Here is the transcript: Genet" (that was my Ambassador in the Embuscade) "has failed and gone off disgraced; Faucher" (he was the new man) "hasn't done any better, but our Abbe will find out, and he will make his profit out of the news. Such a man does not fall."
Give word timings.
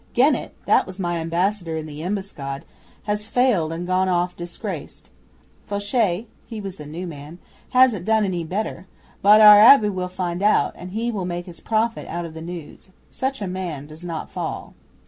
Genet" 0.15 0.55
(that 0.65 0.87
was 0.87 0.97
my 0.99 1.17
Ambassador 1.19 1.75
in 1.75 1.85
the 1.85 2.01
Embuscade) 2.01 2.63
"has 3.03 3.27
failed 3.27 3.71
and 3.71 3.85
gone 3.85 4.09
off 4.09 4.35
disgraced; 4.35 5.11
Faucher" 5.67 6.23
(he 6.47 6.59
was 6.59 6.77
the 6.77 6.87
new 6.87 7.05
man) 7.05 7.37
"hasn't 7.69 8.03
done 8.05 8.25
any 8.25 8.43
better, 8.43 8.87
but 9.21 9.41
our 9.41 9.59
Abbe 9.59 9.89
will 9.89 10.07
find 10.07 10.41
out, 10.41 10.73
and 10.75 10.93
he 10.93 11.11
will 11.11 11.25
make 11.25 11.45
his 11.45 11.59
profit 11.59 12.07
out 12.07 12.25
of 12.25 12.33
the 12.33 12.41
news. 12.41 12.89
Such 13.11 13.43
a 13.43 13.47
man 13.47 13.85
does 13.85 14.03
not 14.03 14.31
fall." 14.31 14.73